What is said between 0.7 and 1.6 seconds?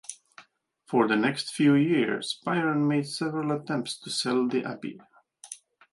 For the next